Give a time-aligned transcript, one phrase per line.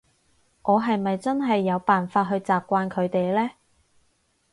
[0.63, 3.51] 我係咪真係有辦法去習慣佢哋呢？